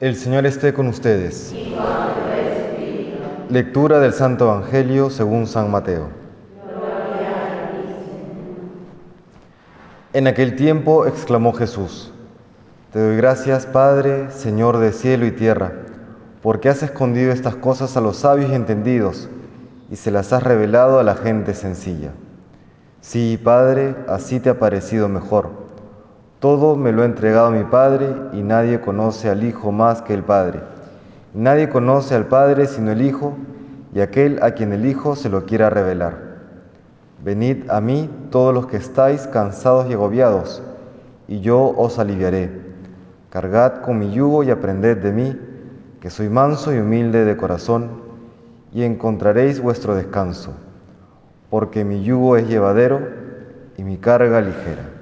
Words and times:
El 0.00 0.16
Señor 0.16 0.46
esté 0.46 0.72
con 0.72 0.86
ustedes. 0.86 1.54
Lectura 3.50 4.00
del 4.00 4.14
Santo 4.14 4.46
Evangelio 4.46 5.10
según 5.10 5.46
San 5.46 5.70
Mateo. 5.70 6.08
En 10.14 10.26
aquel 10.26 10.56
tiempo 10.56 11.04
exclamó 11.04 11.52
Jesús, 11.52 12.14
Te 12.94 12.98
doy 12.98 13.18
gracias, 13.18 13.66
Padre, 13.66 14.30
Señor 14.30 14.78
de 14.78 14.94
cielo 14.94 15.26
y 15.26 15.32
tierra, 15.32 15.74
porque 16.40 16.70
has 16.70 16.82
escondido 16.82 17.30
estas 17.30 17.56
cosas 17.56 17.94
a 17.98 18.00
los 18.00 18.16
sabios 18.16 18.50
y 18.50 18.54
entendidos 18.54 19.28
y 19.90 19.96
se 19.96 20.10
las 20.10 20.32
has 20.32 20.42
revelado 20.42 20.98
a 20.98 21.04
la 21.04 21.14
gente 21.14 21.52
sencilla. 21.52 22.12
Sí, 23.02 23.38
Padre, 23.44 23.94
así 24.08 24.40
te 24.40 24.48
ha 24.48 24.58
parecido 24.58 25.10
mejor. 25.10 25.69
Todo 26.40 26.74
me 26.74 26.90
lo 26.90 27.02
ha 27.02 27.04
entregado 27.04 27.50
mi 27.50 27.64
Padre 27.64 28.08
y 28.32 28.42
nadie 28.42 28.80
conoce 28.80 29.28
al 29.28 29.44
Hijo 29.44 29.72
más 29.72 30.00
que 30.00 30.14
el 30.14 30.22
Padre. 30.22 30.60
Nadie 31.34 31.68
conoce 31.68 32.14
al 32.14 32.28
Padre 32.28 32.66
sino 32.66 32.92
el 32.92 33.02
Hijo 33.02 33.36
y 33.94 34.00
aquel 34.00 34.42
a 34.42 34.52
quien 34.52 34.72
el 34.72 34.86
Hijo 34.86 35.16
se 35.16 35.28
lo 35.28 35.44
quiera 35.44 35.68
revelar. 35.68 36.30
Venid 37.22 37.68
a 37.68 37.82
mí 37.82 38.08
todos 38.30 38.54
los 38.54 38.66
que 38.68 38.78
estáis 38.78 39.26
cansados 39.26 39.90
y 39.90 39.92
agobiados, 39.92 40.62
y 41.28 41.40
yo 41.40 41.74
os 41.76 41.98
aliviaré. 41.98 42.50
Cargad 43.28 43.82
con 43.82 43.98
mi 43.98 44.10
yugo 44.10 44.42
y 44.42 44.50
aprended 44.50 44.96
de 44.96 45.12
mí, 45.12 45.38
que 46.00 46.08
soy 46.08 46.30
manso 46.30 46.74
y 46.74 46.78
humilde 46.78 47.26
de 47.26 47.36
corazón, 47.36 47.90
y 48.72 48.84
encontraréis 48.84 49.60
vuestro 49.60 49.94
descanso, 49.94 50.54
porque 51.50 51.84
mi 51.84 52.02
yugo 52.02 52.38
es 52.38 52.48
llevadero 52.48 53.00
y 53.76 53.84
mi 53.84 53.98
carga 53.98 54.40
ligera. 54.40 54.99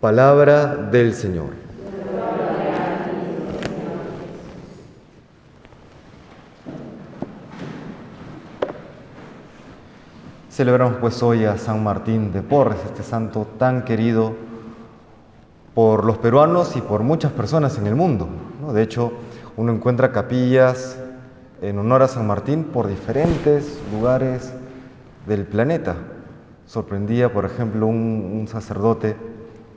Palabra 0.00 0.76
del 0.90 1.12
Señor. 1.12 1.50
Celebramos 10.50 10.96
pues 11.02 11.22
hoy 11.22 11.44
a 11.44 11.58
San 11.58 11.84
Martín 11.84 12.32
de 12.32 12.40
Porres, 12.40 12.78
este 12.86 13.02
santo 13.02 13.46
tan 13.58 13.84
querido 13.84 14.32
por 15.74 16.06
los 16.06 16.16
peruanos 16.16 16.76
y 16.76 16.80
por 16.80 17.02
muchas 17.02 17.32
personas 17.32 17.76
en 17.76 17.86
el 17.86 17.94
mundo. 17.94 18.26
De 18.72 18.82
hecho, 18.82 19.12
uno 19.58 19.70
encuentra 19.70 20.12
capillas 20.12 20.98
en 21.60 21.78
honor 21.78 22.04
a 22.04 22.08
San 22.08 22.26
Martín 22.26 22.64
por 22.64 22.88
diferentes 22.88 23.78
lugares 23.92 24.50
del 25.26 25.44
planeta. 25.44 25.96
Sorprendía, 26.64 27.30
por 27.30 27.44
ejemplo, 27.44 27.86
un, 27.86 28.38
un 28.40 28.48
sacerdote 28.48 29.14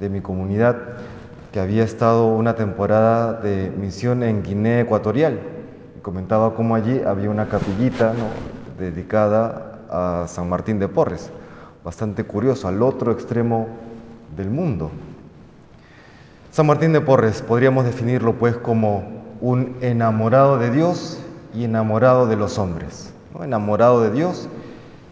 de 0.04 0.10
mi 0.10 0.20
comunidad 0.20 0.76
que 1.54 1.62
había 1.62 1.86
estado 1.86 2.28
una 2.28 2.56
temporada 2.56 3.40
de 3.40 3.72
misión 3.72 4.22
en 4.22 4.44
Guinea 4.44 4.82
Ecuatorial. 4.82 5.40
Comentaba 6.02 6.56
cómo 6.56 6.76
allí 6.76 7.00
había 7.08 7.30
una 7.30 7.48
capillita 7.48 8.14
dedicada 8.78 9.80
a 9.90 10.28
San 10.28 10.50
Martín 10.50 10.78
de 10.78 10.90
Porres, 10.90 11.32
bastante 11.86 12.26
curioso, 12.26 12.68
al 12.68 12.82
otro 12.82 13.14
extremo 13.14 13.70
del 14.36 14.50
mundo. 14.50 14.92
San 16.52 16.68
Martín 16.68 16.92
de 16.92 17.00
Porres 17.00 17.42
podríamos 17.42 17.86
definirlo 17.86 18.34
pues 18.34 18.58
como 18.58 19.06
un 19.40 19.78
enamorado 19.80 20.58
de 20.58 20.70
Dios 20.70 21.18
y 21.54 21.64
enamorado 21.64 22.28
de 22.28 22.36
los 22.36 22.60
hombres, 22.60 23.14
enamorado 23.42 24.02
de 24.02 24.12
Dios 24.12 24.50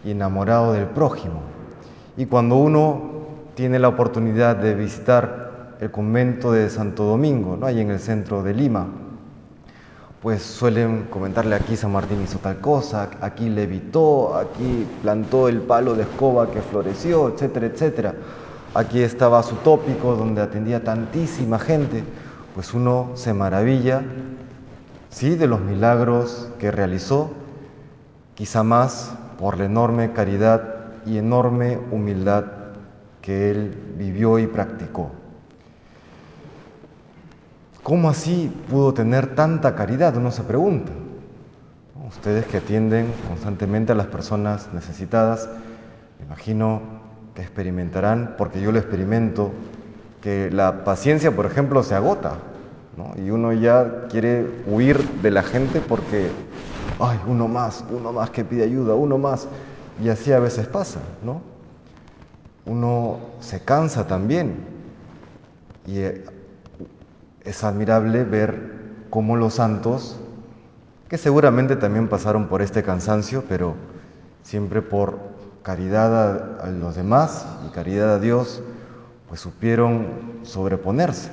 y 0.04 0.10
enamorado 0.10 0.74
del 0.74 0.84
prójimo. 0.84 1.40
Y 2.18 2.26
cuando 2.26 2.56
uno 2.56 3.11
tiene 3.54 3.78
la 3.78 3.88
oportunidad 3.88 4.56
de 4.56 4.74
visitar 4.74 5.76
el 5.80 5.90
convento 5.90 6.52
de 6.52 6.70
Santo 6.70 7.04
Domingo, 7.04 7.56
¿no? 7.56 7.66
ahí 7.66 7.80
en 7.80 7.90
el 7.90 7.98
centro 7.98 8.42
de 8.42 8.54
Lima, 8.54 8.86
pues 10.22 10.42
suelen 10.42 11.08
comentarle 11.10 11.56
aquí 11.56 11.76
San 11.76 11.92
Martín 11.92 12.22
hizo 12.22 12.38
tal 12.38 12.60
cosa, 12.60 13.10
aquí 13.20 13.50
levitó, 13.50 14.36
aquí 14.36 14.86
plantó 15.02 15.48
el 15.48 15.60
palo 15.62 15.94
de 15.94 16.02
escoba 16.02 16.48
que 16.50 16.60
floreció, 16.62 17.28
etcétera, 17.28 17.66
etcétera. 17.66 18.14
Aquí 18.74 19.02
estaba 19.02 19.42
su 19.42 19.56
tópico 19.56 20.14
donde 20.14 20.40
atendía 20.40 20.84
tantísima 20.84 21.58
gente, 21.58 22.04
pues 22.54 22.72
uno 22.72 23.10
se 23.14 23.34
maravilla, 23.34 24.02
sí, 25.10 25.34
de 25.34 25.48
los 25.48 25.60
milagros 25.60 26.48
que 26.60 26.70
realizó, 26.70 27.32
quizá 28.36 28.62
más 28.62 29.12
por 29.40 29.58
la 29.58 29.64
enorme 29.64 30.12
caridad 30.12 30.62
y 31.04 31.18
enorme 31.18 31.80
humildad 31.90 32.61
que 33.22 33.50
él 33.50 33.74
vivió 33.96 34.38
y 34.38 34.46
practicó. 34.46 35.12
¿Cómo 37.82 38.10
así 38.10 38.52
pudo 38.68 38.92
tener 38.92 39.34
tanta 39.34 39.74
caridad? 39.74 40.16
Uno 40.16 40.30
se 40.30 40.42
pregunta. 40.42 40.92
Ustedes 42.08 42.46
que 42.46 42.58
atienden 42.58 43.14
constantemente 43.28 43.92
a 43.92 43.94
las 43.94 44.06
personas 44.06 44.68
necesitadas, 44.74 45.48
me 46.18 46.26
imagino 46.26 46.82
que 47.34 47.42
experimentarán, 47.42 48.34
porque 48.36 48.60
yo 48.60 48.70
lo 48.70 48.78
experimento, 48.78 49.50
que 50.20 50.50
la 50.50 50.84
paciencia, 50.84 51.34
por 51.34 51.46
ejemplo, 51.46 51.82
se 51.82 51.94
agota. 51.94 52.38
Y 53.16 53.30
uno 53.30 53.52
ya 53.52 54.06
quiere 54.08 54.46
huir 54.66 54.98
de 55.22 55.30
la 55.30 55.42
gente 55.42 55.80
porque, 55.80 56.30
ay, 57.00 57.18
uno 57.26 57.48
más, 57.48 57.84
uno 57.90 58.12
más 58.12 58.30
que 58.30 58.44
pide 58.44 58.64
ayuda, 58.64 58.94
uno 58.94 59.16
más. 59.16 59.48
Y 59.98 60.08
así 60.08 60.32
a 60.32 60.38
veces 60.38 60.66
pasa, 60.66 61.00
¿no? 61.24 61.51
Uno 62.66 63.18
se 63.40 63.60
cansa 63.60 64.06
también. 64.06 64.64
Y 65.86 66.00
es 67.44 67.64
admirable 67.64 68.24
ver 68.24 68.72
cómo 69.10 69.36
los 69.36 69.54
santos, 69.54 70.16
que 71.08 71.18
seguramente 71.18 71.76
también 71.76 72.08
pasaron 72.08 72.48
por 72.48 72.62
este 72.62 72.82
cansancio, 72.82 73.44
pero 73.48 73.74
siempre 74.42 74.80
por 74.80 75.18
caridad 75.62 76.60
a, 76.60 76.70
los 76.70 76.96
demás 76.96 77.46
y 77.66 77.70
caridad 77.70 78.14
a 78.14 78.18
Dios, 78.18 78.62
pues 79.28 79.40
supieron 79.40 80.06
sobreponerse. 80.44 81.30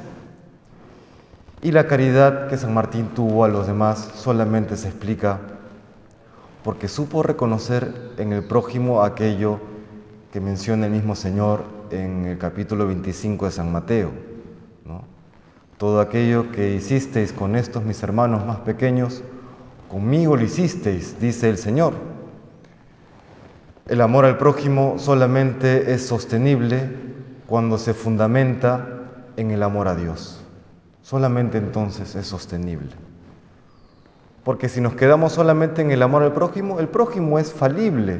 Y 1.61 1.71
la 1.71 1.87
caridad 1.87 2.47
que 2.47 2.57
San 2.57 2.73
Martín 2.73 3.09
tuvo 3.13 3.43
a 3.43 3.49
los 3.49 3.67
demás 3.67 4.09
solamente 4.15 4.77
se 4.77 4.87
explica 4.87 5.39
porque 6.63 6.87
supo 6.87 7.23
reconocer 7.23 8.13
en 8.17 8.33
el 8.33 8.43
prójimo 8.43 9.03
aquello 9.03 9.59
que 10.31 10.39
menciona 10.39 10.85
el 10.85 10.91
mismo 10.91 11.15
Señor 11.15 11.63
en 11.89 12.25
el 12.25 12.37
capítulo 12.37 12.85
25 12.87 13.45
de 13.45 13.51
San 13.51 13.71
Mateo. 13.71 14.11
Todo 15.77 16.01
aquello 16.01 16.51
que 16.51 16.75
hicisteis 16.75 17.31
con 17.31 17.55
estos 17.55 17.83
mis 17.83 18.03
hermanos 18.03 18.45
más 18.45 18.57
pequeños, 18.57 19.23
conmigo 19.89 20.35
lo 20.35 20.43
hicisteis, 20.43 21.19
dice 21.21 21.49
el 21.49 21.57
Señor. 21.57 21.93
El 23.87 24.01
amor 24.01 24.25
al 24.25 24.37
prójimo 24.37 24.95
solamente 24.97 25.93
es 25.93 26.05
sostenible 26.05 26.89
cuando 27.47 27.77
se 27.77 27.93
fundamenta 27.93 28.87
en 29.37 29.51
el 29.51 29.63
amor 29.63 29.87
a 29.87 29.95
Dios. 29.95 30.43
Solamente 31.01 31.57
entonces 31.57 32.13
es 32.15 32.27
sostenible. 32.27 32.91
Porque 34.43 34.69
si 34.69 34.81
nos 34.81 34.95
quedamos 34.95 35.31
solamente 35.31 35.81
en 35.81 35.91
el 35.91 36.03
amor 36.03 36.23
al 36.23 36.33
prójimo, 36.33 36.79
el 36.79 36.89
prójimo 36.89 37.39
es 37.39 37.51
falible. 37.51 38.19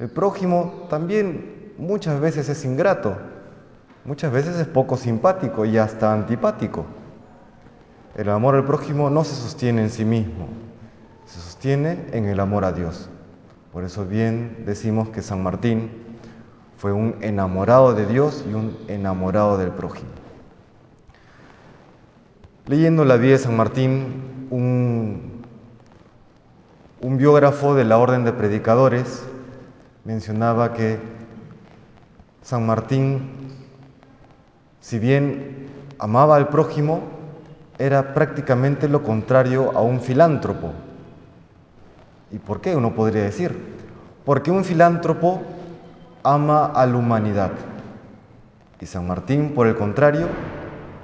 El 0.00 0.08
prójimo 0.08 0.86
también 0.90 1.72
muchas 1.78 2.20
veces 2.20 2.48
es 2.48 2.64
ingrato. 2.64 3.16
Muchas 4.04 4.32
veces 4.32 4.56
es 4.56 4.66
poco 4.66 4.96
simpático 4.96 5.64
y 5.64 5.78
hasta 5.78 6.12
antipático. 6.12 6.84
El 8.16 8.28
amor 8.28 8.54
al 8.54 8.64
prójimo 8.64 9.08
no 9.10 9.24
se 9.24 9.34
sostiene 9.34 9.82
en 9.82 9.90
sí 9.90 10.04
mismo, 10.04 10.46
se 11.26 11.40
sostiene 11.40 12.06
en 12.12 12.26
el 12.26 12.38
amor 12.38 12.64
a 12.64 12.72
Dios. 12.72 13.08
Por 13.72 13.82
eso 13.82 14.04
bien 14.06 14.62
decimos 14.66 15.08
que 15.08 15.20
San 15.20 15.42
Martín 15.42 15.90
fue 16.76 16.92
un 16.92 17.16
enamorado 17.22 17.94
de 17.94 18.06
Dios 18.06 18.44
y 18.48 18.54
un 18.54 18.76
enamorado 18.88 19.58
del 19.58 19.70
prójimo. 19.70 20.10
Leyendo 22.66 23.04
la 23.04 23.16
vida 23.16 23.32
de 23.32 23.38
San 23.38 23.56
Martín, 23.56 24.46
un, 24.50 25.42
un 27.00 27.16
biógrafo 27.16 27.74
de 27.74 27.84
la 27.84 27.98
Orden 27.98 28.24
de 28.24 28.32
Predicadores 28.32 29.24
mencionaba 30.04 30.72
que 30.72 30.98
San 32.42 32.66
Martín 32.66 33.44
si 34.84 34.98
bien 34.98 35.66
amaba 35.98 36.36
al 36.36 36.48
prójimo, 36.50 37.00
era 37.78 38.12
prácticamente 38.12 38.86
lo 38.86 39.02
contrario 39.02 39.72
a 39.74 39.80
un 39.80 39.98
filántropo. 40.02 40.72
¿Y 42.30 42.38
por 42.38 42.60
qué 42.60 42.76
uno 42.76 42.94
podría 42.94 43.22
decir? 43.22 43.58
Porque 44.26 44.50
un 44.50 44.62
filántropo 44.62 45.40
ama 46.22 46.66
a 46.66 46.84
la 46.84 46.98
humanidad. 46.98 47.52
Y 48.78 48.84
San 48.84 49.06
Martín, 49.06 49.54
por 49.54 49.68
el 49.68 49.74
contrario, 49.74 50.28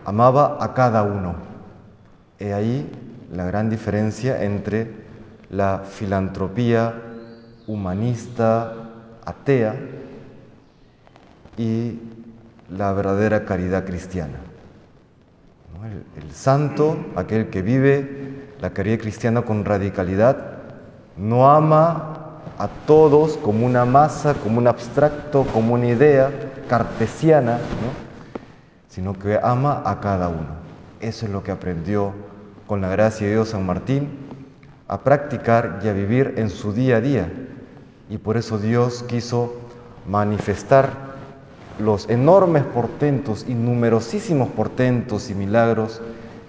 amaba 0.05 0.58
a 0.61 0.75
cada 0.75 1.02
uno. 1.02 1.37
He 2.38 2.52
ahí 2.52 2.93
la 3.32 3.47
gran 3.47 3.70
diferencia 3.70 4.44
entre 4.44 4.94
la 5.49 5.85
filantropía 5.88 7.00
humanista, 7.67 8.90
atea, 9.31 9.75
y 11.56 11.99
la 12.71 12.93
verdadera 12.93 13.44
caridad 13.44 13.85
cristiana. 13.85 14.38
el 16.17 16.32
santo, 16.32 16.97
aquel 17.17 17.49
que 17.49 17.62
vive 17.62 18.31
la 18.61 18.71
caridad 18.71 18.99
cristiana 18.99 19.43
con 19.43 19.65
radicalidad, 19.65 20.37
no 21.17 21.50
ama 21.50 22.11
a 22.59 22.69
todos 22.87 23.37
como 23.38 23.67
una 23.67 23.85
masa, 23.85 24.35
como 24.35 24.59
un 24.59 24.67
abstracto, 24.67 25.44
como 25.53 25.75
una 25.75 25.88
idea 25.88 26.31
cartesiana, 26.69 27.59
sino 28.88 29.15
que 29.15 29.38
ama 29.43 29.83
a 29.85 30.00
cada 30.00 30.29
uno. 30.29 30.61
Eso 31.00 31.26
es 31.26 31.33
lo 31.33 31.43
que 31.43 31.53
aprendió 31.53 32.12
con 32.67 32.81
la 32.81 32.88
gracia 32.88 33.26
de 33.26 33.33
Dios 33.33 33.49
San 33.49 33.65
Martín 33.65 34.09
a 34.88 35.00
practicar 35.00 35.81
y 35.83 35.88
a 35.88 35.93
vivir 35.93 36.35
en 36.37 36.50
su 36.50 36.73
día 36.73 36.97
a 36.97 37.00
día. 37.00 37.33
Y 38.11 38.19
por 38.19 38.37
eso 38.37 38.59
Dios 38.59 39.05
quiso 39.05 39.55
manifestar 40.07 41.11
los 41.79 42.11
enormes 42.11 42.65
portentos 42.65 43.47
y 43.49 43.55
numerosísimos 43.55 44.49
portentos 44.51 45.31
y 45.31 45.35
milagros 45.35 46.03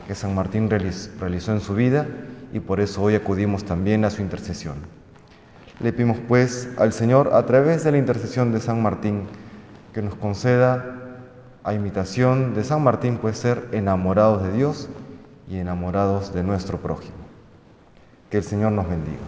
que 0.07 0.15
San 0.15 0.35
Martín 0.35 0.69
realizó 0.69 1.53
en 1.53 1.61
su 1.61 1.75
vida 1.75 2.05
y 2.51 2.59
por 2.59 2.79
eso 2.79 3.03
hoy 3.03 3.15
acudimos 3.15 3.63
también 3.63 4.03
a 4.03 4.09
su 4.09 4.21
intercesión. 4.21 4.75
Le 5.79 5.93
pedimos 5.93 6.17
pues 6.27 6.67
al 6.77 6.93
Señor, 6.93 7.31
a 7.33 7.45
través 7.45 7.83
de 7.83 7.91
la 7.91 7.97
intercesión 7.97 8.51
de 8.51 8.59
San 8.59 8.81
Martín, 8.81 9.23
que 9.93 10.01
nos 10.01 10.15
conceda, 10.15 10.97
a 11.63 11.75
imitación 11.75 12.55
de 12.55 12.63
San 12.63 12.83
Martín, 12.83 13.19
pues 13.21 13.37
ser 13.37 13.67
enamorados 13.71 14.41
de 14.43 14.51
Dios 14.51 14.89
y 15.47 15.57
enamorados 15.57 16.33
de 16.33 16.41
nuestro 16.41 16.79
prójimo. 16.79 17.13
Que 18.31 18.37
el 18.37 18.43
Señor 18.43 18.71
nos 18.71 18.89
bendiga. 18.89 19.19